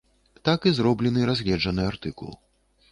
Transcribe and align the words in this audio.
Так 0.47 0.65
і 0.71 0.73
зроблены 0.77 1.29
разгледжаны 1.31 1.81
артыкул. 1.93 2.35